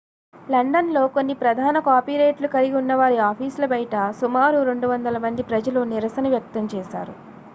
London 0.33 0.87
లో 0.93 1.07
కొన్ని 1.07 1.33
ప్రధాన 1.41 1.79
కాపీరైట్లు 1.79 2.47
కలిగి 2.47 2.75
ఉన్నవారి 2.75 3.17
ఆఫీసుల 3.27 3.65
బయట 3.67 3.93
సుమారు 4.21 4.61
200 4.63 4.93
మంది 5.21 5.45
ప్రజలు 5.51 5.83
నిరసన 5.93 6.27
వ్యక్తం 6.29 6.65
చేశారు 6.73 7.15